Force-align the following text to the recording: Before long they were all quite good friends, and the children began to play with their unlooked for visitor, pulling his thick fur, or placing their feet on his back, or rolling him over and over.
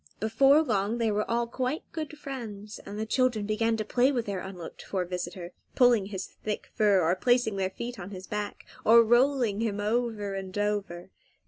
Before 0.19 0.63
long 0.63 0.97
they 0.97 1.11
were 1.11 1.29
all 1.29 1.45
quite 1.45 1.83
good 1.91 2.17
friends, 2.17 2.79
and 2.87 2.97
the 2.97 3.05
children 3.05 3.45
began 3.45 3.77
to 3.77 3.85
play 3.85 4.11
with 4.11 4.25
their 4.25 4.39
unlooked 4.39 4.81
for 4.81 5.05
visitor, 5.05 5.51
pulling 5.75 6.07
his 6.07 6.25
thick 6.25 6.71
fur, 6.73 7.03
or 7.03 7.15
placing 7.15 7.57
their 7.57 7.69
feet 7.69 7.99
on 7.99 8.09
his 8.09 8.25
back, 8.25 8.65
or 8.83 9.03
rolling 9.03 9.61
him 9.61 9.79
over 9.79 10.33
and 10.33 10.57
over. 10.57 11.11